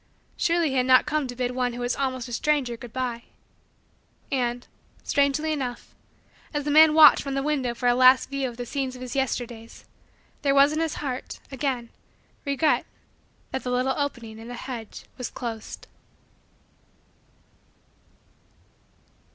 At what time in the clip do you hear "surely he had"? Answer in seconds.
0.35-0.87